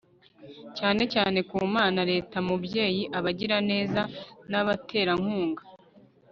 cyane 0.77 1.03
cyane 1.13 1.39
ku 1.49 1.57
mana, 1.75 1.99
leta 2.11 2.37
mubyeyi, 2.47 3.01
abagiraneza 3.17 4.01
n'abaterankunga 4.51 5.61